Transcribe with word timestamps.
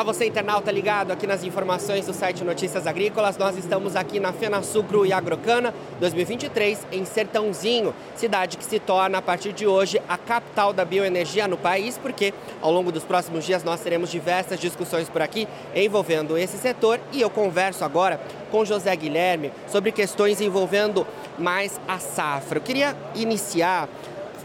Olá, 0.00 0.14
você 0.14 0.24
internauta 0.24 0.72
ligado 0.72 1.10
aqui 1.10 1.26
nas 1.26 1.44
informações 1.44 2.06
do 2.06 2.14
site 2.14 2.42
Notícias 2.42 2.86
Agrícolas. 2.86 3.36
Nós 3.36 3.58
estamos 3.58 3.94
aqui 3.94 4.18
na 4.18 4.32
Fena 4.32 4.62
Sucro 4.62 5.04
e 5.04 5.12
Agrocana 5.12 5.74
2023 6.00 6.86
em 6.90 7.04
Sertãozinho, 7.04 7.94
cidade 8.16 8.56
que 8.56 8.64
se 8.64 8.78
torna 8.78 9.18
a 9.18 9.22
partir 9.22 9.52
de 9.52 9.66
hoje 9.66 10.00
a 10.08 10.16
capital 10.16 10.72
da 10.72 10.86
bioenergia 10.86 11.46
no 11.46 11.58
país, 11.58 11.98
porque 11.98 12.32
ao 12.62 12.72
longo 12.72 12.90
dos 12.90 13.04
próximos 13.04 13.44
dias 13.44 13.62
nós 13.62 13.80
teremos 13.80 14.10
diversas 14.10 14.58
discussões 14.58 15.06
por 15.06 15.20
aqui 15.20 15.46
envolvendo 15.74 16.38
esse 16.38 16.56
setor 16.56 16.98
e 17.12 17.20
eu 17.20 17.28
converso 17.28 17.84
agora 17.84 18.18
com 18.50 18.64
José 18.64 18.96
Guilherme 18.96 19.52
sobre 19.68 19.92
questões 19.92 20.40
envolvendo 20.40 21.06
mais 21.38 21.78
a 21.86 21.98
safra. 21.98 22.56
Eu 22.56 22.62
queria 22.62 22.96
iniciar 23.14 23.86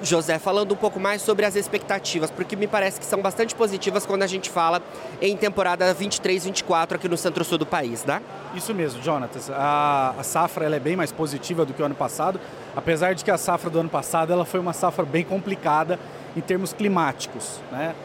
José, 0.02 0.40
falando 0.40 0.74
um 0.74 0.76
pouco 0.76 1.00
mais 1.00 1.22
sobre 1.22 1.46
as 1.46 1.56
expectativas, 1.56 2.30
porque 2.30 2.56
me 2.56 2.68
parece 2.68 3.00
que 3.00 3.06
são 3.06 3.22
bastante 3.22 3.56
positivas 3.56 4.06
quando 4.06 4.24
a 4.24 4.28
gente 4.28 4.50
fala 4.50 4.82
em 5.22 5.36
temporada 5.36 5.94
23-24 5.94 6.96
aqui 6.96 7.08
no 7.08 7.18
centro-sul 7.18 7.58
do 7.58 7.66
país, 7.66 8.04
né? 8.06 8.22
Isso 8.54 8.74
mesmo, 8.74 9.02
Jonatas. 9.02 9.50
A, 9.50 10.16
a 10.18 10.24
safra 10.24 10.66
ela 10.66 10.76
é 10.76 10.80
bem 10.80 10.96
mais 10.96 11.12
positiva 11.12 11.66
do 11.66 11.74
que 11.74 11.82
o 11.82 11.86
ano 11.86 11.96
passado, 11.96 12.40
apesar 12.76 13.14
de 13.14 13.24
que 13.24 13.32
a 13.32 13.38
safra 13.38 13.70
do 13.70 13.80
ano 13.80 13.90
passado 13.90 14.32
ela 14.32 14.46
foi 14.46 14.60
uma 14.60 14.74
safra 14.74 15.06
bem 15.06 15.24
complicada 15.24 16.00
em 16.36 16.42
termos 16.42 16.74
climáticos, 16.74 17.60
né? 17.72 17.96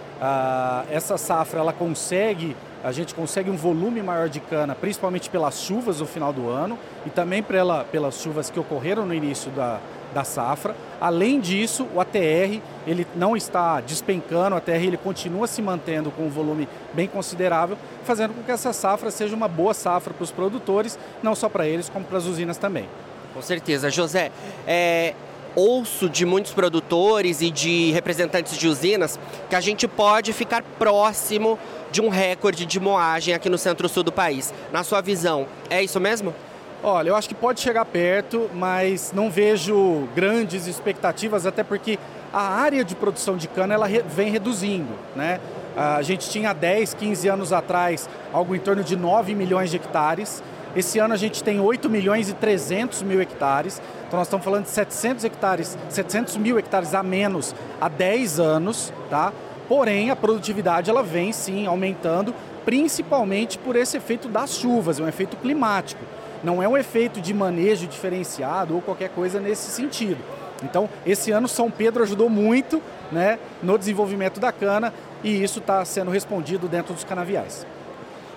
Essa 0.90 1.16
safra 1.16 1.60
ela 1.60 1.72
consegue 1.72 2.54
a 2.82 2.92
gente 2.92 3.14
consegue 3.14 3.50
um 3.50 3.56
volume 3.56 4.02
maior 4.02 4.28
de 4.28 4.40
cana, 4.40 4.74
principalmente 4.74 5.28
pelas 5.28 5.60
chuvas 5.60 6.00
no 6.00 6.06
final 6.06 6.32
do 6.32 6.48
ano 6.48 6.78
e 7.04 7.10
também 7.10 7.42
pela, 7.42 7.84
pelas 7.84 8.18
chuvas 8.18 8.48
que 8.48 8.58
ocorreram 8.58 9.04
no 9.04 9.12
início 9.12 9.50
da, 9.50 9.78
da 10.12 10.24
safra. 10.24 10.74
Além 11.00 11.40
disso, 11.40 11.86
o 11.94 12.00
ATR 12.00 12.60
ele 12.86 13.06
não 13.14 13.36
está 13.36 13.80
despencando, 13.80 14.54
o 14.54 14.58
ATR 14.58 14.84
ele 14.84 14.96
continua 14.96 15.46
se 15.46 15.62
mantendo 15.62 16.10
com 16.10 16.24
um 16.24 16.30
volume 16.30 16.68
bem 16.92 17.06
considerável, 17.06 17.76
fazendo 18.04 18.34
com 18.34 18.42
que 18.42 18.50
essa 18.50 18.72
safra 18.72 19.10
seja 19.10 19.34
uma 19.34 19.48
boa 19.48 19.74
safra 19.74 20.12
para 20.12 20.24
os 20.24 20.30
produtores, 20.30 20.98
não 21.22 21.34
só 21.34 21.48
para 21.48 21.66
eles, 21.66 21.88
como 21.88 22.04
para 22.04 22.18
as 22.18 22.26
usinas 22.26 22.56
também. 22.56 22.88
Com 23.32 23.42
certeza. 23.42 23.90
José, 23.90 24.32
é, 24.66 25.14
ouço 25.54 26.08
de 26.08 26.24
muitos 26.24 26.52
produtores 26.52 27.40
e 27.40 27.50
de 27.50 27.90
representantes 27.92 28.56
de 28.56 28.68
usinas 28.68 29.18
que 29.48 29.56
a 29.56 29.60
gente 29.60 29.86
pode 29.86 30.32
ficar 30.32 30.62
próximo 30.78 31.58
de 31.90 32.00
um 32.00 32.08
recorde 32.08 32.64
de 32.64 32.78
moagem 32.78 33.34
aqui 33.34 33.48
no 33.48 33.58
centro-sul 33.58 34.02
do 34.02 34.12
país. 34.12 34.52
Na 34.72 34.84
sua 34.84 35.00
visão, 35.00 35.46
é 35.68 35.82
isso 35.82 36.00
mesmo? 36.00 36.34
Olha, 36.82 37.10
eu 37.10 37.16
acho 37.16 37.28
que 37.28 37.34
pode 37.34 37.60
chegar 37.60 37.84
perto, 37.84 38.48
mas 38.54 39.12
não 39.14 39.30
vejo 39.30 40.08
grandes 40.14 40.66
expectativas, 40.66 41.44
até 41.44 41.62
porque 41.62 41.98
a 42.32 42.40
área 42.40 42.82
de 42.82 42.94
produção 42.94 43.36
de 43.36 43.48
cana 43.48 43.74
ela 43.74 43.86
vem 43.86 44.30
reduzindo, 44.30 44.94
né? 45.14 45.40
A 45.76 46.00
gente 46.00 46.30
tinha 46.30 46.54
10, 46.54 46.94
15 46.94 47.28
anos 47.28 47.52
atrás 47.52 48.08
algo 48.32 48.54
em 48.54 48.58
torno 48.58 48.82
de 48.82 48.96
9 48.96 49.34
milhões 49.34 49.70
de 49.70 49.76
hectares. 49.76 50.42
Esse 50.74 50.98
ano 50.98 51.12
a 51.12 51.18
gente 51.18 51.44
tem 51.44 51.60
8 51.60 51.90
milhões 51.90 52.30
e 52.30 52.32
300 52.32 53.02
mil 53.02 53.20
hectares. 53.20 53.80
Então 54.06 54.18
nós 54.18 54.26
estamos 54.26 54.42
falando 54.42 54.64
de 54.64 54.70
700 54.70 55.24
hectares, 55.24 55.76
700 55.90 56.38
mil 56.38 56.58
hectares 56.58 56.94
a 56.94 57.02
menos 57.02 57.54
há 57.78 57.90
10 57.90 58.40
anos, 58.40 58.90
tá? 59.10 59.34
Porém, 59.68 60.10
a 60.10 60.16
produtividade 60.16 60.88
ela 60.88 61.02
vem 61.02 61.30
sim 61.30 61.66
aumentando, 61.66 62.34
principalmente 62.64 63.58
por 63.58 63.76
esse 63.76 63.98
efeito 63.98 64.28
das 64.28 64.54
chuvas, 64.54 64.98
é 64.98 65.02
um 65.02 65.08
efeito 65.08 65.36
climático. 65.36 66.02
Não 66.42 66.62
é 66.62 66.68
um 66.68 66.76
efeito 66.76 67.20
de 67.20 67.34
manejo 67.34 67.86
diferenciado 67.86 68.74
ou 68.74 68.82
qualquer 68.82 69.10
coisa 69.10 69.38
nesse 69.38 69.70
sentido. 69.70 70.22
Então, 70.62 70.88
esse 71.06 71.30
ano 71.30 71.48
São 71.48 71.70
Pedro 71.70 72.02
ajudou 72.02 72.28
muito 72.28 72.82
né, 73.10 73.38
no 73.62 73.78
desenvolvimento 73.78 74.38
da 74.38 74.52
cana 74.52 74.92
e 75.22 75.42
isso 75.42 75.58
está 75.58 75.84
sendo 75.84 76.10
respondido 76.10 76.68
dentro 76.68 76.94
dos 76.94 77.04
canaviais. 77.04 77.66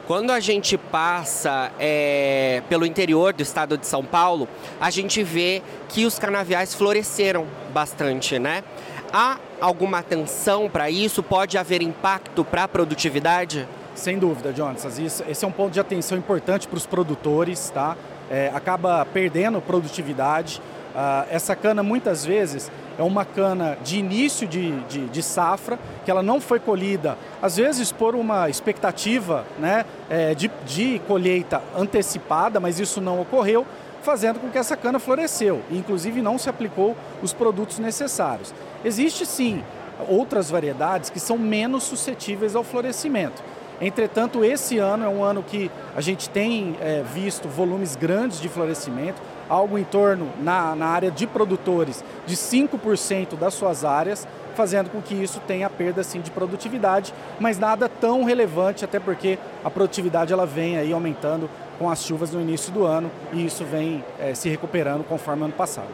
Quando 0.05 0.31
a 0.31 0.39
gente 0.41 0.77
passa 0.77 1.71
é, 1.79 2.61
pelo 2.67 2.85
interior 2.85 3.31
do 3.31 3.41
estado 3.41 3.77
de 3.77 3.87
São 3.87 4.03
Paulo, 4.03 4.49
a 4.79 4.89
gente 4.89 5.23
vê 5.23 5.61
que 5.87 6.05
os 6.05 6.19
canaviais 6.19 6.73
floresceram 6.73 7.47
bastante, 7.73 8.37
né? 8.37 8.65
Há 9.13 9.37
alguma 9.61 9.99
atenção 9.99 10.69
para 10.69 10.89
isso? 10.89 11.23
Pode 11.23 11.57
haver 11.57 11.81
impacto 11.81 12.43
para 12.43 12.65
a 12.65 12.67
produtividade? 12.67 13.65
Sem 13.95 14.17
dúvida, 14.17 14.53
Jonas. 14.53 14.99
Esse 14.99 15.45
é 15.45 15.47
um 15.47 15.51
ponto 15.51 15.71
de 15.71 15.79
atenção 15.79 16.17
importante 16.17 16.67
para 16.67 16.77
os 16.77 16.85
produtores, 16.85 17.69
tá? 17.69 17.95
É, 18.29 18.51
acaba 18.53 19.05
perdendo 19.05 19.61
produtividade. 19.61 20.61
Uh, 20.93 21.25
essa 21.29 21.55
cana 21.55 21.81
muitas 21.81 22.23
vezes 22.23 22.71
é 22.99 23.03
uma 23.03 23.25
cana 23.25 23.77
de 23.83 23.97
início 23.97 24.47
de, 24.47 24.79
de, 24.81 25.07
de, 25.07 25.23
safra, 25.23 25.79
que 26.05 26.11
ela 26.11 26.21
não 26.21 26.39
foi 26.39 26.59
colhida, 26.59 27.17
às 27.41 27.57
vezes 27.57 27.91
por 27.91 28.13
uma 28.13 28.47
expectativa 28.47 29.43
né, 29.57 29.85
é, 30.07 30.35
de, 30.35 30.51
de 30.67 31.01
colheita 31.07 31.63
antecipada, 31.75 32.59
mas 32.59 32.79
isso 32.79 33.01
não 33.01 33.19
ocorreu, 33.19 33.65
fazendo 34.03 34.39
com 34.39 34.49
que 34.49 34.57
essa 34.57 34.77
cana 34.77 34.99
floresceu 34.99 35.61
inclusive 35.71 36.21
não 36.21 36.37
se 36.37 36.47
aplicou 36.47 36.95
os 37.23 37.33
produtos 37.33 37.79
necessários. 37.79 38.53
Existe 38.85 39.25
sim 39.25 39.63
outras 40.07 40.49
variedades 40.49 41.09
que 41.09 41.19
são 41.19 41.37
menos 41.37 41.83
suscetíveis 41.83 42.55
ao 42.55 42.63
florescimento. 42.63 43.41
Entretanto, 43.81 44.43
esse 44.43 44.77
ano 44.77 45.05
é 45.05 45.07
um 45.09 45.23
ano 45.23 45.43
que 45.43 45.69
a 45.95 46.01
gente 46.01 46.29
tem 46.29 46.75
é, 46.79 47.03
visto 47.13 47.47
volumes 47.49 47.95
grandes 47.95 48.39
de 48.39 48.47
florescimento, 48.47 49.21
algo 49.49 49.77
em 49.77 49.83
torno, 49.83 50.29
na, 50.41 50.75
na 50.75 50.87
área 50.87 51.11
de 51.11 51.27
produtores, 51.27 52.03
de 52.25 52.35
5% 52.35 53.35
das 53.37 53.53
suas 53.53 53.83
áreas, 53.83 54.27
fazendo 54.55 54.89
com 54.89 55.01
que 55.01 55.15
isso 55.15 55.41
tenha 55.47 55.69
perda 55.69 56.03
sim, 56.03 56.21
de 56.21 56.31
produtividade, 56.31 57.13
mas 57.39 57.57
nada 57.59 57.89
tão 57.89 58.23
relevante, 58.23 58.85
até 58.85 58.99
porque 58.99 59.37
a 59.63 59.69
produtividade 59.69 60.31
ela 60.31 60.45
vem 60.45 60.77
aí 60.77 60.93
aumentando 60.93 61.49
com 61.79 61.89
as 61.89 62.03
chuvas 62.03 62.31
no 62.31 62.39
início 62.39 62.71
do 62.71 62.85
ano 62.85 63.11
e 63.31 63.45
isso 63.45 63.65
vem 63.65 64.03
é, 64.19 64.33
se 64.33 64.47
recuperando 64.49 65.03
conforme 65.03 65.43
ano 65.43 65.53
passado. 65.53 65.89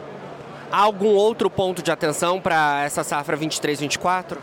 Há 0.70 0.82
algum 0.82 1.08
outro 1.08 1.50
ponto 1.50 1.82
de 1.82 1.90
atenção 1.90 2.40
para 2.40 2.84
essa 2.84 3.02
safra 3.02 3.36
23-24? 3.36 4.36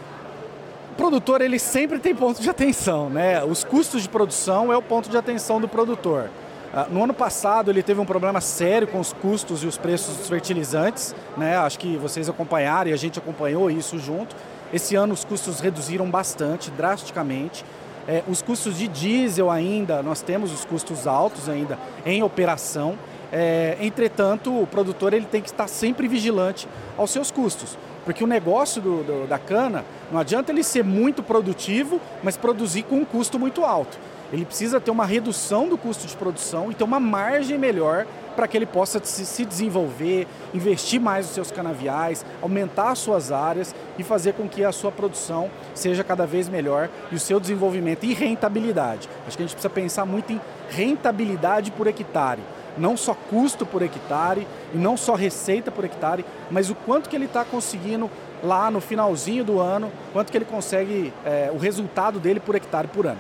Produtor 0.98 1.42
ele 1.42 1.60
sempre 1.60 2.00
tem 2.00 2.14
ponto 2.14 2.42
de 2.42 2.50
atenção, 2.50 3.10
né? 3.10 3.44
Os 3.44 3.64
custos 3.64 4.02
de 4.02 4.10
produção 4.10 4.74
é 4.74 4.76
o 4.76 4.82
ponto 4.82 5.10
de 5.10 5.16
atenção 5.16 5.62
do 5.62 5.68
produtor. 5.68 6.30
Ah, 6.74 6.88
no 6.90 7.04
ano 7.04 7.14
passado 7.14 7.72
ele 7.72 7.82
teve 7.82 8.02
um 8.02 8.06
problema 8.06 8.42
sério 8.42 8.88
com 8.88 9.00
os 9.00 9.14
custos 9.14 9.64
e 9.64 9.68
os 9.68 9.78
preços 9.78 10.18
dos 10.18 10.28
fertilizantes, 10.28 11.16
né? 11.38 11.56
Acho 11.56 11.80
que 11.80 11.96
vocês 11.98 12.28
acompanharam 12.28 12.90
e 12.90 12.94
a 12.94 12.98
gente 12.98 13.20
acompanhou 13.20 13.70
isso 13.70 13.98
junto. 14.00 14.36
Esse 14.74 14.96
ano 14.96 15.14
os 15.14 15.24
custos 15.24 15.60
reduziram 15.60 16.10
bastante, 16.10 16.70
drasticamente. 16.72 17.64
É, 18.08 18.24
os 18.28 18.42
custos 18.42 18.78
de 18.78 18.88
diesel 18.88 19.52
ainda, 19.52 20.02
nós 20.02 20.22
temos 20.22 20.52
os 20.52 20.66
custos 20.66 21.06
altos 21.06 21.48
ainda 21.48 21.78
em 22.06 22.24
operação. 22.24 22.98
É, 23.32 23.78
entretanto, 23.80 24.62
o 24.62 24.66
produtor 24.66 25.14
ele 25.14 25.26
tem 25.26 25.42
que 25.42 25.50
estar 25.50 25.68
sempre 25.68 26.08
vigilante 26.08 26.68
aos 26.98 27.12
seus 27.12 27.30
custos. 27.30 27.78
Porque 28.08 28.24
o 28.24 28.28
negócio 28.28 28.82
do, 28.82 29.04
do, 29.04 29.28
da 29.28 29.38
cana, 29.38 29.84
não 30.10 30.18
adianta 30.18 30.50
ele 30.50 30.64
ser 30.64 30.82
muito 30.82 31.22
produtivo, 31.22 32.00
mas 32.24 32.38
produzir 32.38 32.84
com 32.84 33.00
um 33.00 33.04
custo 33.04 33.38
muito 33.38 33.66
alto. 33.66 34.00
Ele 34.32 34.46
precisa 34.46 34.80
ter 34.80 34.92
uma 34.92 35.06
redução 35.06 35.68
do 35.68 35.78
custo 35.78 36.08
de 36.08 36.16
produção 36.16 36.72
e 36.72 36.74
ter 36.74 36.86
uma 36.86 37.02
margem 37.02 37.58
melhor 37.58 38.08
para 38.34 38.48
que 38.48 38.56
ele 38.56 38.66
possa 38.66 39.04
se 39.04 39.44
desenvolver, 39.44 40.26
investir 40.54 41.02
mais 41.02 41.26
nos 41.26 41.36
seus 41.36 41.52
canaviais, 41.52 42.26
aumentar 42.42 42.92
as 42.92 43.00
suas 43.00 43.30
áreas 43.30 43.76
e 43.98 44.04
fazer 44.04 44.36
com 44.36 44.48
que 44.48 44.64
a 44.64 44.72
sua 44.72 44.90
produção 44.92 45.52
seja 45.76 46.02
cada 46.02 46.26
vez 46.26 46.48
melhor 46.48 46.90
e 47.12 47.16
o 47.16 47.20
seu 47.20 47.42
desenvolvimento 47.42 48.06
e 48.06 48.14
rentabilidade. 48.14 49.10
Acho 49.28 49.36
que 49.36 49.44
a 49.44 49.46
gente 49.46 49.56
precisa 49.56 49.70
pensar 49.70 50.06
muito 50.06 50.32
em 50.32 50.40
rentabilidade 50.70 51.72
por 51.72 51.88
hectare 51.88 52.40
não 52.78 52.96
só 52.96 53.14
custo 53.14 53.66
por 53.66 53.82
hectare 53.82 54.48
e 54.74 54.78
não 54.78 54.98
só 54.98 55.16
receita 55.16 55.72
por 55.72 55.86
hectare, 55.86 56.26
mas 56.50 56.70
o 56.70 56.76
quanto 56.76 57.10
que 57.10 57.16
ele 57.16 57.26
está 57.26 57.44
conseguindo 57.44 58.10
lá 58.44 58.70
no 58.70 58.80
finalzinho 58.80 59.44
do 59.44 59.60
ano, 59.60 59.92
quanto 60.14 60.32
que 60.32 60.38
ele 60.38 60.46
consegue 60.46 61.14
é, 61.26 61.50
o 61.54 61.58
resultado 61.58 62.20
dele 62.20 62.40
por 62.40 62.56
hectare 62.56 62.88
por 62.88 63.08
ano. 63.08 63.20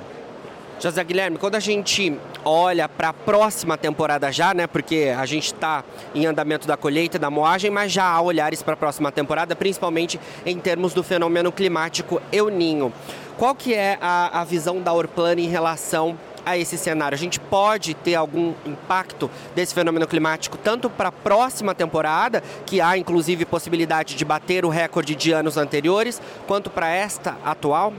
José 0.80 1.04
Guilherme, 1.04 1.40
quando 1.40 1.56
a 1.56 1.60
gente 1.60 2.16
olha 2.46 2.88
para 2.88 3.10
a 3.10 3.14
próxima 3.14 3.76
temporada 3.76 4.32
já, 4.32 4.54
né, 4.54 4.68
porque 4.68 5.12
a 5.18 5.26
gente 5.26 5.48
está 5.48 5.84
em 6.14 6.28
andamento 6.28 6.68
da 6.68 6.78
colheita, 6.78 7.18
da 7.18 7.32
moagem, 7.32 7.72
mas 7.72 7.92
já 7.92 8.04
há 8.04 8.22
olhares 8.22 8.62
para 8.62 8.76
a 8.76 8.78
próxima 8.78 9.12
temporada, 9.12 9.56
principalmente 9.56 10.20
em 10.46 10.60
termos 10.60 10.94
do 10.94 11.02
fenômeno 11.02 11.52
climático 11.52 12.22
El 12.32 12.50
Ninho. 12.50 12.94
Qual 13.40 13.56
que 13.56 13.74
é 13.74 13.98
a, 14.00 14.42
a 14.42 14.44
visão 14.44 14.80
da 14.80 14.94
Orplan 14.94 15.34
em 15.40 15.48
relação 15.48 16.16
a 16.48 16.58
esse 16.58 16.78
cenário? 16.78 17.16
A 17.16 17.20
gente 17.20 17.40
pode 17.40 17.94
ter 17.94 18.16
algum 18.16 18.54
impacto 18.66 19.30
desse 19.54 19.74
fenômeno 19.74 20.08
climático 20.08 20.58
tanto 20.58 20.90
para 20.90 21.10
a 21.10 21.12
próxima 21.12 21.76
temporada, 21.76 22.42
que 22.66 22.80
há 22.80 22.98
inclusive 22.98 23.46
possibilidade 23.46 24.16
de 24.16 24.24
bater 24.24 24.66
o 24.66 24.70
recorde 24.70 25.16
de 25.16 25.32
anos 25.32 25.58
anteriores, 25.58 26.22
quanto 26.48 26.70
para 26.70 26.90
esta 26.90 27.38
atual? 27.44 27.94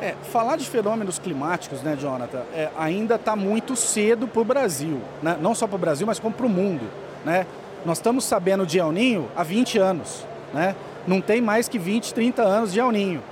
É, 0.00 0.14
falar 0.32 0.56
de 0.56 0.66
fenômenos 0.68 1.18
climáticos, 1.18 1.80
né, 1.80 1.96
Jonathan, 1.98 2.42
é, 2.52 2.68
ainda 2.76 3.14
está 3.14 3.34
muito 3.34 3.74
cedo 3.76 4.26
para 4.26 4.42
o 4.42 4.44
Brasil. 4.44 5.00
Né? 5.22 5.38
Não 5.40 5.54
só 5.54 5.66
para 5.66 5.76
o 5.76 5.78
Brasil, 5.78 6.06
mas 6.06 6.18
como 6.18 6.34
para 6.34 6.46
o 6.46 6.48
mundo. 6.48 6.84
Né? 7.24 7.46
Nós 7.86 7.98
estamos 7.98 8.24
sabendo 8.24 8.66
de 8.66 8.78
El 8.78 8.92
Ninho 8.92 9.28
há 9.36 9.42
20 9.42 9.78
anos. 9.78 10.26
Né? 10.52 10.74
Não 11.06 11.20
tem 11.20 11.40
mais 11.40 11.68
que 11.68 11.78
20, 11.78 12.12
30 12.12 12.42
anos 12.42 12.72
de 12.72 12.80
El 12.80 12.90
Ninho. 12.90 13.22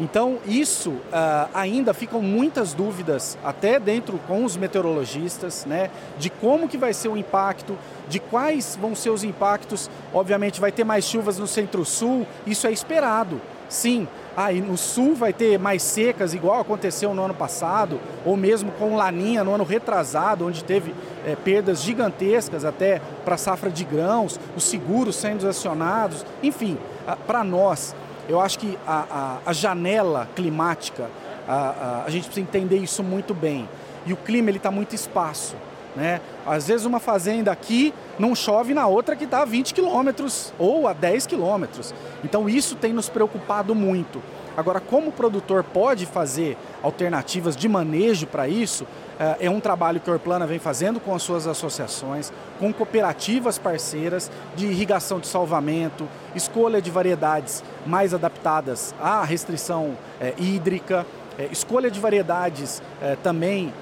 Então, 0.00 0.38
isso 0.46 0.92
uh, 0.92 1.50
ainda 1.52 1.92
ficam 1.92 2.22
muitas 2.22 2.72
dúvidas, 2.72 3.36
até 3.44 3.78
dentro 3.78 4.18
com 4.26 4.46
os 4.46 4.56
meteorologistas, 4.56 5.66
né, 5.66 5.90
de 6.18 6.30
como 6.30 6.66
que 6.66 6.78
vai 6.78 6.94
ser 6.94 7.08
o 7.08 7.18
impacto, 7.18 7.76
de 8.08 8.18
quais 8.18 8.78
vão 8.80 8.94
ser 8.94 9.10
os 9.10 9.22
impactos. 9.22 9.90
Obviamente, 10.14 10.58
vai 10.58 10.72
ter 10.72 10.84
mais 10.84 11.04
chuvas 11.04 11.38
no 11.38 11.46
centro-sul, 11.46 12.26
isso 12.46 12.66
é 12.66 12.72
esperado, 12.72 13.42
sim. 13.68 14.08
Ah, 14.34 14.50
e 14.50 14.62
no 14.62 14.78
sul 14.78 15.14
vai 15.14 15.34
ter 15.34 15.58
mais 15.58 15.82
secas, 15.82 16.32
igual 16.32 16.60
aconteceu 16.60 17.12
no 17.12 17.22
ano 17.22 17.34
passado, 17.34 18.00
ou 18.24 18.38
mesmo 18.38 18.72
com 18.72 18.96
Laninha 18.96 19.44
no 19.44 19.52
ano 19.52 19.64
retrasado, 19.64 20.46
onde 20.46 20.64
teve 20.64 20.94
é, 21.26 21.36
perdas 21.36 21.82
gigantescas 21.82 22.64
até 22.64 23.02
para 23.22 23.34
a 23.34 23.38
safra 23.38 23.68
de 23.68 23.84
grãos, 23.84 24.40
os 24.56 24.64
seguros 24.64 25.16
sendo 25.16 25.46
acionados. 25.46 26.24
Enfim, 26.42 26.78
ah, 27.06 27.16
para 27.16 27.44
nós, 27.44 27.94
eu 28.30 28.40
acho 28.40 28.60
que 28.60 28.78
a, 28.86 29.40
a, 29.44 29.50
a 29.50 29.52
janela 29.52 30.28
climática, 30.36 31.10
a, 31.48 32.04
a, 32.06 32.10
gente 32.10 32.26
precisa 32.26 32.40
entender 32.46 32.76
isso 32.76 33.02
muito 33.02 33.34
bem. 33.34 33.68
E 34.06 34.12
o 34.12 34.16
clima 34.16 34.50
ele 34.50 34.58
está 34.58 34.70
muito 34.70 34.94
espaço. 34.94 35.56
Né? 35.96 36.20
Às 36.46 36.68
vezes 36.68 36.86
uma 36.86 37.00
fazenda 37.00 37.50
aqui 37.50 37.92
não 38.16 38.32
chove 38.32 38.72
na 38.72 38.86
outra 38.86 39.16
que 39.16 39.24
está 39.24 39.42
a 39.42 39.44
20 39.44 39.74
quilômetros 39.74 40.54
ou 40.60 40.86
a 40.86 40.92
10 40.92 41.26
quilômetros. 41.26 41.92
Então 42.22 42.48
isso 42.48 42.76
tem 42.76 42.92
nos 42.92 43.08
preocupado 43.08 43.74
muito. 43.74 44.22
Agora, 44.60 44.78
como 44.78 45.08
o 45.08 45.12
produtor 45.12 45.64
pode 45.64 46.04
fazer 46.04 46.54
alternativas 46.82 47.56
de 47.56 47.66
manejo 47.66 48.26
para 48.26 48.46
isso, 48.46 48.86
é, 49.18 49.46
é 49.46 49.50
um 49.50 49.58
trabalho 49.58 49.98
que 50.00 50.10
a 50.10 50.12
Orplana 50.12 50.46
vem 50.46 50.58
fazendo 50.58 51.00
com 51.00 51.14
as 51.14 51.22
suas 51.22 51.46
associações, 51.46 52.30
com 52.58 52.70
cooperativas 52.70 53.58
parceiras 53.58 54.30
de 54.54 54.66
irrigação 54.66 55.18
de 55.18 55.26
salvamento, 55.26 56.06
escolha 56.34 56.82
de 56.82 56.90
variedades 56.90 57.64
mais 57.86 58.12
adaptadas 58.12 58.94
à 59.00 59.24
restrição 59.24 59.96
é, 60.20 60.34
hídrica, 60.36 61.06
é, 61.38 61.48
escolha 61.50 61.90
de 61.90 61.98
variedades 61.98 62.82
é, 63.00 63.16
também 63.16 63.72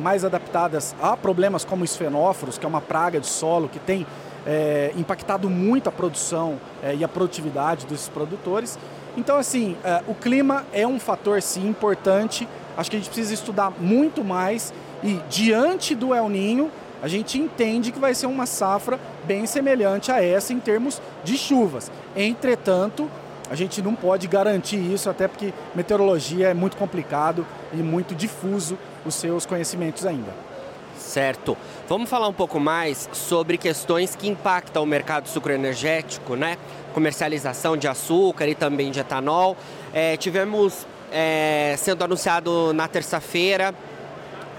mais 0.00 0.24
adaptadas 0.24 0.94
a 1.00 1.16
problemas 1.16 1.64
como 1.64 1.84
os 1.84 1.96
fenóforos, 1.96 2.58
que 2.58 2.66
é 2.66 2.68
uma 2.68 2.80
praga 2.80 3.20
de 3.20 3.28
solo 3.28 3.68
que 3.68 3.78
tem 3.78 4.04
impactado 4.96 5.48
muito 5.48 5.88
a 5.88 5.92
produção 5.92 6.58
e 6.98 7.04
a 7.04 7.08
produtividade 7.08 7.86
dos 7.86 8.08
produtores. 8.08 8.76
Então, 9.18 9.36
assim, 9.36 9.76
é, 9.82 10.00
o 10.06 10.14
clima 10.14 10.64
é 10.72 10.86
um 10.86 11.00
fator, 11.00 11.42
sim, 11.42 11.68
importante. 11.68 12.46
Acho 12.76 12.88
que 12.88 12.94
a 12.94 13.00
gente 13.00 13.08
precisa 13.08 13.34
estudar 13.34 13.72
muito 13.80 14.22
mais 14.22 14.72
e, 15.02 15.18
diante 15.28 15.92
do 15.92 16.14
El 16.14 16.28
Ninho, 16.28 16.70
a 17.02 17.08
gente 17.08 17.36
entende 17.36 17.90
que 17.90 17.98
vai 17.98 18.14
ser 18.14 18.26
uma 18.26 18.46
safra 18.46 18.98
bem 19.24 19.44
semelhante 19.44 20.12
a 20.12 20.22
essa 20.22 20.52
em 20.52 20.60
termos 20.60 21.02
de 21.24 21.36
chuvas. 21.36 21.90
Entretanto, 22.14 23.10
a 23.50 23.56
gente 23.56 23.82
não 23.82 23.92
pode 23.96 24.28
garantir 24.28 24.78
isso, 24.78 25.10
até 25.10 25.26
porque 25.26 25.52
meteorologia 25.74 26.50
é 26.50 26.54
muito 26.54 26.76
complicado 26.76 27.44
e 27.72 27.78
muito 27.78 28.14
difuso 28.14 28.78
os 29.04 29.16
seus 29.16 29.44
conhecimentos 29.44 30.06
ainda. 30.06 30.32
Certo. 30.98 31.56
Vamos 31.88 32.10
falar 32.10 32.28
um 32.28 32.32
pouco 32.32 32.60
mais 32.60 33.08
sobre 33.12 33.56
questões 33.56 34.14
que 34.14 34.28
impactam 34.28 34.82
o 34.82 34.86
mercado 34.86 35.28
sucroenergético, 35.28 36.34
né? 36.34 36.58
Comercialização 36.92 37.76
de 37.76 37.88
açúcar 37.88 38.46
e 38.48 38.54
também 38.54 38.90
de 38.90 39.00
etanol. 39.00 39.56
É, 39.94 40.16
tivemos 40.16 40.86
é, 41.10 41.74
sendo 41.78 42.04
anunciado 42.04 42.72
na 42.74 42.88
terça-feira 42.88 43.74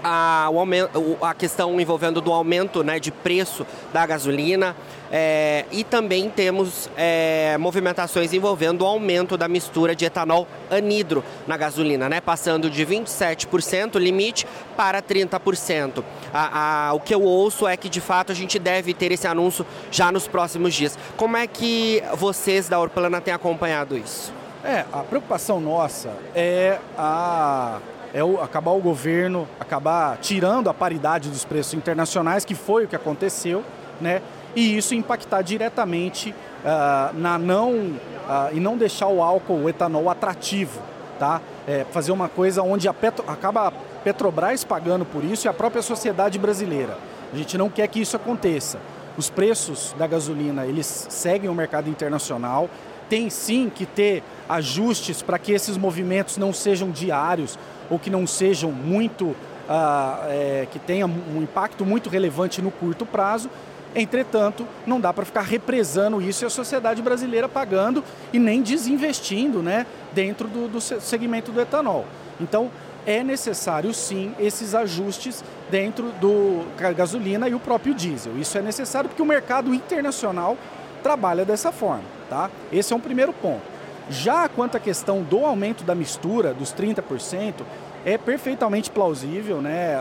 a, 0.02 0.44
aumento, 0.44 1.18
a 1.22 1.34
questão 1.34 1.80
envolvendo 1.80 2.20
do 2.20 2.32
aumento 2.32 2.82
né, 2.82 2.98
de 2.98 3.10
preço 3.10 3.66
da 3.92 4.04
gasolina 4.06 4.76
é, 5.12 5.64
e 5.72 5.82
também 5.82 6.30
temos 6.30 6.88
é, 6.96 7.56
movimentações 7.58 8.32
envolvendo 8.32 8.82
o 8.82 8.86
aumento 8.86 9.36
da 9.36 9.48
mistura 9.48 9.94
de 9.94 10.04
etanol 10.04 10.46
anidro 10.70 11.24
na 11.46 11.56
gasolina, 11.56 12.08
né, 12.08 12.20
passando 12.20 12.70
de 12.70 12.86
27% 12.86 13.98
limite 13.98 14.46
para 14.76 15.02
30%. 15.02 16.04
A, 16.32 16.88
a, 16.88 16.92
o 16.92 17.00
que 17.00 17.14
eu 17.14 17.22
ouço 17.22 17.66
é 17.66 17.76
que 17.76 17.88
de 17.88 18.00
fato 18.00 18.30
a 18.30 18.34
gente 18.34 18.58
deve 18.58 18.94
ter 18.94 19.10
esse 19.10 19.26
anúncio 19.26 19.66
já 19.90 20.12
nos 20.12 20.28
próximos 20.28 20.74
dias. 20.74 20.98
Como 21.16 21.36
é 21.36 21.46
que 21.46 22.02
vocês 22.14 22.68
da 22.68 22.78
Orplana 22.78 23.20
têm 23.20 23.34
acompanhado 23.34 23.96
isso? 23.96 24.32
É, 24.62 24.84
a 24.92 24.98
preocupação 24.98 25.58
nossa 25.58 26.10
é 26.34 26.78
a 26.96 27.78
é 28.12 28.22
o, 28.24 28.40
acabar 28.40 28.72
o 28.72 28.80
governo, 28.80 29.48
acabar 29.58 30.16
tirando 30.18 30.68
a 30.68 30.74
paridade 30.74 31.28
dos 31.28 31.44
preços 31.44 31.74
internacionais, 31.74 32.44
que 32.44 32.54
foi 32.54 32.84
o 32.84 32.88
que 32.88 32.96
aconteceu, 32.96 33.64
né? 34.00 34.22
E 34.54 34.76
isso 34.76 34.94
impactar 34.94 35.42
diretamente 35.42 36.34
uh, 36.64 37.16
na 37.16 37.38
não 37.38 37.72
uh, 37.72 38.50
e 38.52 38.58
não 38.58 38.76
deixar 38.76 39.06
o 39.06 39.22
álcool, 39.22 39.64
o 39.64 39.68
etanol 39.68 40.10
atrativo, 40.10 40.80
tá? 41.18 41.40
É, 41.68 41.84
fazer 41.92 42.10
uma 42.10 42.28
coisa 42.28 42.62
onde 42.62 42.88
a 42.88 42.94
Petro, 42.94 43.24
acaba 43.28 43.68
a 43.68 43.72
Petrobras 44.02 44.64
pagando 44.64 45.04
por 45.04 45.22
isso 45.22 45.46
e 45.46 45.48
a 45.48 45.52
própria 45.52 45.82
sociedade 45.82 46.38
brasileira. 46.38 46.96
A 47.32 47.36
gente 47.36 47.56
não 47.56 47.68
quer 47.68 47.86
que 47.86 48.00
isso 48.00 48.16
aconteça. 48.16 48.78
Os 49.16 49.30
preços 49.30 49.94
da 49.98 50.06
gasolina 50.06 50.64
eles 50.66 51.06
seguem 51.10 51.48
o 51.48 51.54
mercado 51.54 51.88
internacional. 51.88 52.68
Tem 53.10 53.28
sim 53.28 53.68
que 53.68 53.84
ter 53.84 54.22
ajustes 54.48 55.20
para 55.20 55.38
que 55.38 55.52
esses 55.52 55.76
movimentos 55.76 56.38
não 56.38 56.52
sejam 56.52 56.90
diários, 56.90 57.58
ou 57.90 57.98
que 57.98 58.08
não 58.08 58.26
sejam 58.26 58.70
muito, 58.70 59.36
ah, 59.68 60.26
é, 60.28 60.66
que 60.70 60.78
tenham 60.78 61.10
um 61.10 61.42
impacto 61.42 61.84
muito 61.84 62.08
relevante 62.08 62.62
no 62.62 62.70
curto 62.70 63.04
prazo. 63.04 63.50
Entretanto, 63.94 64.64
não 64.86 65.00
dá 65.00 65.12
para 65.12 65.24
ficar 65.24 65.40
represando 65.40 66.22
isso 66.22 66.44
e 66.44 66.46
a 66.46 66.50
sociedade 66.50 67.02
brasileira 67.02 67.48
pagando 67.48 68.04
e 68.32 68.38
nem 68.38 68.62
desinvestindo 68.62 69.60
né, 69.60 69.84
dentro 70.12 70.46
do, 70.46 70.68
do 70.68 70.80
segmento 70.80 71.50
do 71.50 71.60
etanol. 71.60 72.06
Então, 72.40 72.70
é 73.04 73.24
necessário 73.24 73.92
sim 73.92 74.32
esses 74.38 74.74
ajustes 74.74 75.42
dentro 75.68 76.12
do 76.20 76.64
gasolina 76.94 77.48
e 77.48 77.54
o 77.54 77.58
próprio 77.58 77.92
diesel. 77.92 78.38
Isso 78.38 78.56
é 78.56 78.62
necessário 78.62 79.08
porque 79.08 79.22
o 79.22 79.26
mercado 79.26 79.74
internacional 79.74 80.56
trabalha 81.02 81.44
dessa 81.44 81.72
forma. 81.72 82.19
Tá? 82.30 82.48
Esse 82.72 82.92
é 82.92 82.96
um 82.96 83.00
primeiro 83.00 83.32
ponto. 83.32 83.62
Já 84.08 84.48
quanto 84.48 84.76
à 84.76 84.80
questão 84.80 85.22
do 85.22 85.44
aumento 85.44 85.82
da 85.82 85.96
mistura, 85.96 86.54
dos 86.54 86.72
30%, 86.72 87.62
é 88.04 88.16
perfeitamente 88.16 88.90
plausível, 88.90 89.60
né? 89.60 89.96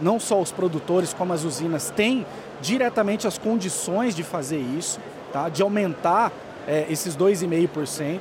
não 0.00 0.20
só 0.20 0.40
os 0.40 0.52
produtores 0.52 1.14
como 1.14 1.32
as 1.32 1.44
usinas 1.44 1.90
têm 1.90 2.26
diretamente 2.60 3.26
as 3.26 3.38
condições 3.38 4.14
de 4.14 4.22
fazer 4.22 4.58
isso, 4.58 5.00
tá? 5.32 5.48
de 5.48 5.62
aumentar 5.62 6.32
é, 6.66 6.86
esses 6.90 7.16
2,5%. 7.16 8.20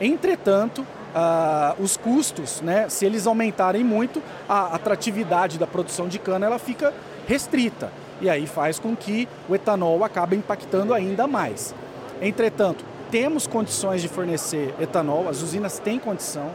Entretanto, 0.00 0.82
uh, 0.82 1.82
os 1.82 1.96
custos, 1.96 2.60
né? 2.60 2.88
se 2.88 3.06
eles 3.06 3.26
aumentarem 3.26 3.82
muito, 3.82 4.22
a 4.48 4.74
atratividade 4.74 5.58
da 5.58 5.66
produção 5.66 6.06
de 6.06 6.18
cana 6.18 6.46
ela 6.46 6.58
fica 6.58 6.92
restrita. 7.26 7.90
E 8.20 8.28
aí 8.28 8.46
faz 8.46 8.78
com 8.78 8.94
que 8.94 9.28
o 9.48 9.54
etanol 9.54 10.04
acabe 10.04 10.36
impactando 10.36 10.94
ainda 10.94 11.26
mais. 11.26 11.74
Entretanto, 12.20 12.84
temos 13.10 13.46
condições 13.46 14.02
de 14.02 14.08
fornecer 14.08 14.74
etanol, 14.80 15.28
as 15.28 15.42
usinas 15.42 15.78
têm 15.78 15.98
condição, 15.98 16.50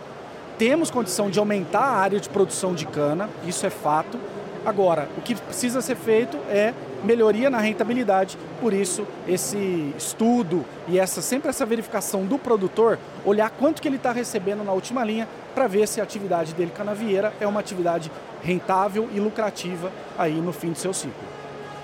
temos 0.57 0.91
condição 0.91 1.29
de 1.29 1.39
aumentar 1.39 1.79
a 1.79 1.95
área 1.97 2.19
de 2.19 2.27
produção 2.27 2.73
de 2.73 2.85
cana, 2.85 3.29
isso 3.45 3.65
é 3.65 3.69
fato. 3.69 4.19
Agora, 4.65 5.07
o 5.17 5.21
que 5.21 5.35
precisa 5.35 5.81
ser 5.81 5.95
feito 5.95 6.35
é 6.49 6.73
melhoria 7.03 7.49
na 7.49 7.59
rentabilidade. 7.59 8.37
Por 8.59 8.73
isso, 8.73 9.07
esse 9.25 9.93
estudo 9.97 10.65
e 10.87 10.99
essa 10.99 11.21
sempre 11.21 11.49
essa 11.49 11.65
verificação 11.65 12.25
do 12.25 12.37
produtor, 12.37 12.99
olhar 13.25 13.49
quanto 13.51 13.81
que 13.81 13.87
ele 13.87 13.95
está 13.95 14.11
recebendo 14.11 14.63
na 14.63 14.73
última 14.73 15.03
linha 15.03 15.29
para 15.55 15.65
ver 15.65 15.87
se 15.87 16.01
a 16.01 16.03
atividade 16.03 16.53
dele 16.53 16.71
canavieira 16.75 17.33
é 17.39 17.47
uma 17.47 17.61
atividade 17.61 18.11
rentável 18.43 19.07
e 19.13 19.19
lucrativa 19.19 19.91
aí 20.17 20.35
no 20.41 20.51
fim 20.51 20.71
do 20.71 20.77
seu 20.77 20.93
ciclo. 20.93 21.38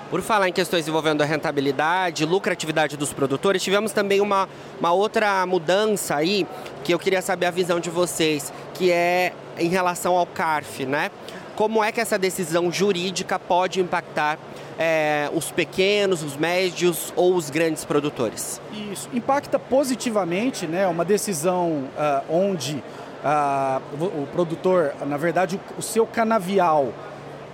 Por 0.10 0.22
falar 0.22 0.48
em 0.48 0.54
questões 0.54 0.88
envolvendo 0.88 1.24
a 1.24 1.26
rentabilidade, 1.26 2.26
lucratividade 2.26 2.96
dos 2.96 3.12
produtores, 3.12 3.64
tivemos 3.64 3.92
também 3.92 4.22
uma, 4.22 4.48
uma 4.80 4.92
outra 4.92 5.46
mudança 5.46 6.16
aí 6.16 6.46
que 6.84 6.94
eu 6.94 7.00
queria 7.00 7.22
saber 7.22 7.48
a 7.48 7.52
visão 7.52 7.80
de 7.80 7.90
vocês, 7.90 8.54
que 8.76 8.92
é 8.92 9.34
em 9.58 9.68
relação 9.68 10.16
ao 10.16 10.28
CARF, 10.28 10.86
né? 10.86 11.10
Como 11.56 11.84
é 11.84 11.92
que 11.92 12.00
essa 12.00 12.20
decisão 12.20 12.72
jurídica 12.72 13.40
pode 13.40 13.80
impactar 13.80 14.38
é, 14.78 15.30
os 15.34 15.52
pequenos, 15.52 16.22
os 16.22 16.36
médios 16.36 17.12
ou 17.16 17.34
os 17.34 17.50
grandes 17.50 17.84
produtores? 17.84 18.62
Isso 18.92 19.10
impacta 19.14 19.58
positivamente, 19.58 20.68
né? 20.68 20.86
Uma 20.86 21.06
decisão 21.06 21.90
uh, 21.98 22.24
onde 22.30 22.84
uh, 23.24 23.82
o, 24.22 24.28
produtor, 24.28 24.94
na 25.08 25.18
verdade, 25.18 25.60
o, 25.78 25.80
o 25.80 25.82
seu 25.82 26.06
canavial 26.06 26.94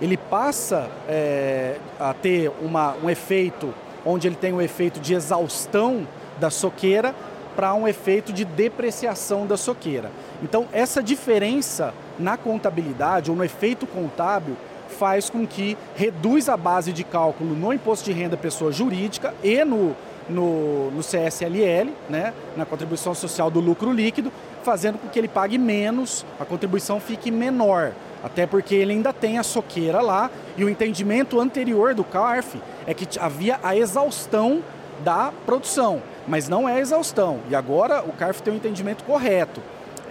ele 0.02 0.16
passa 0.16 0.90
é, 1.08 1.76
a 1.98 2.12
ter 2.12 2.50
uma, 2.60 2.96
um 3.02 3.08
efeito 3.08 3.72
onde 4.04 4.26
ele 4.26 4.34
tem 4.34 4.52
um 4.52 4.60
efeito 4.60 4.98
de 4.98 5.14
exaustão 5.14 6.04
da 6.40 6.50
soqueira 6.50 7.14
para 7.54 7.72
um 7.72 7.86
efeito 7.86 8.32
de 8.32 8.44
depreciação 8.44 9.46
da 9.46 9.56
soqueira. 9.56 10.10
Então, 10.42 10.66
essa 10.72 11.00
diferença 11.00 11.94
na 12.18 12.36
contabilidade 12.36 13.30
ou 13.30 13.36
no 13.36 13.44
efeito 13.44 13.86
contábil 13.86 14.56
faz 14.88 15.30
com 15.30 15.46
que 15.46 15.78
reduz 15.94 16.48
a 16.48 16.56
base 16.56 16.92
de 16.92 17.04
cálculo 17.04 17.54
no 17.54 17.72
imposto 17.72 18.04
de 18.04 18.12
renda 18.12 18.36
pessoa 18.36 18.72
jurídica 18.72 19.32
e 19.40 19.64
no, 19.64 19.94
no, 20.28 20.90
no 20.90 21.00
CSLL, 21.00 21.92
né, 22.10 22.34
na 22.56 22.64
contribuição 22.64 23.14
social 23.14 23.52
do 23.52 23.60
lucro 23.60 23.92
líquido, 23.92 24.32
fazendo 24.64 24.98
com 24.98 25.08
que 25.08 25.18
ele 25.18 25.28
pague 25.28 25.58
menos, 25.58 26.26
a 26.40 26.44
contribuição 26.44 26.98
fique 26.98 27.30
menor. 27.30 27.92
Até 28.22 28.46
porque 28.46 28.74
ele 28.74 28.92
ainda 28.92 29.12
tem 29.12 29.38
a 29.38 29.42
soqueira 29.42 30.00
lá 30.00 30.30
e 30.56 30.64
o 30.64 30.68
entendimento 30.68 31.40
anterior 31.40 31.94
do 31.94 32.04
CARF 32.04 32.60
é 32.86 32.94
que 32.94 33.18
havia 33.18 33.58
a 33.62 33.76
exaustão 33.76 34.62
da 35.02 35.32
produção, 35.44 36.02
mas 36.28 36.48
não 36.48 36.68
é 36.68 36.78
exaustão. 36.80 37.40
E 37.50 37.54
agora 37.54 38.02
o 38.02 38.12
CARF 38.12 38.42
tem 38.42 38.52
o 38.52 38.54
um 38.54 38.58
entendimento 38.58 39.04
correto. 39.04 39.60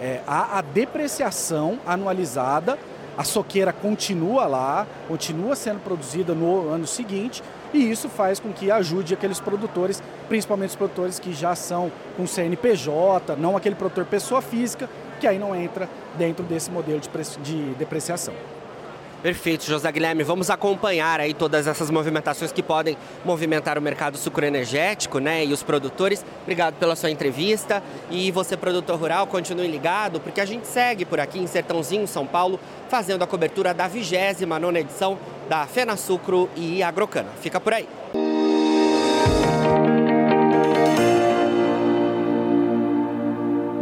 É, 0.00 0.20
há 0.26 0.58
a 0.58 0.62
depreciação 0.62 1.78
anualizada, 1.86 2.78
a 3.16 3.24
soqueira 3.24 3.72
continua 3.72 4.46
lá, 4.46 4.86
continua 5.06 5.54
sendo 5.54 5.80
produzida 5.80 6.34
no 6.34 6.70
ano 6.70 6.86
seguinte, 6.86 7.42
e 7.72 7.90
isso 7.90 8.08
faz 8.08 8.40
com 8.40 8.52
que 8.52 8.70
ajude 8.70 9.14
aqueles 9.14 9.40
produtores, 9.40 10.02
principalmente 10.28 10.70
os 10.70 10.76
produtores 10.76 11.18
que 11.18 11.32
já 11.32 11.54
são 11.54 11.92
com 12.16 12.26
CNPJ, 12.26 13.36
não 13.36 13.56
aquele 13.56 13.74
produtor 13.74 14.04
pessoa 14.04 14.42
física, 14.42 14.88
que 15.22 15.26
aí 15.28 15.38
não 15.38 15.54
entra 15.54 15.88
dentro 16.18 16.44
desse 16.44 16.68
modelo 16.68 17.00
de, 17.00 17.08
de 17.38 17.74
depreciação. 17.74 18.34
Perfeito, 19.22 19.64
José 19.64 19.92
Guilherme. 19.92 20.24
Vamos 20.24 20.50
acompanhar 20.50 21.20
aí 21.20 21.32
todas 21.32 21.68
essas 21.68 21.88
movimentações 21.90 22.50
que 22.50 22.60
podem 22.60 22.96
movimentar 23.24 23.78
o 23.78 23.80
mercado 23.80 24.18
sucroenergético 24.18 25.20
né, 25.20 25.44
e 25.44 25.52
os 25.52 25.62
produtores. 25.62 26.24
Obrigado 26.42 26.74
pela 26.74 26.96
sua 26.96 27.08
entrevista. 27.08 27.80
E 28.10 28.32
você, 28.32 28.56
produtor 28.56 28.98
rural, 28.98 29.28
continue 29.28 29.68
ligado, 29.68 30.18
porque 30.18 30.40
a 30.40 30.44
gente 30.44 30.66
segue 30.66 31.04
por 31.04 31.20
aqui 31.20 31.38
em 31.38 31.46
Sertãozinho, 31.46 32.08
São 32.08 32.26
Paulo, 32.26 32.58
fazendo 32.88 33.22
a 33.22 33.26
cobertura 33.28 33.72
da 33.72 33.86
29 33.86 34.76
edição 34.80 35.16
da 35.48 35.68
Fena 35.68 35.96
Sucro 35.96 36.50
e 36.56 36.82
Agrocana. 36.82 37.28
Fica 37.40 37.60
por 37.60 37.74
aí. 37.74 37.88